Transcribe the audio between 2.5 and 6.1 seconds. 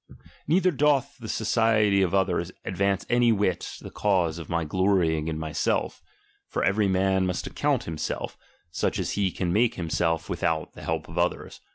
advance any whit the cause of My glorying in myself;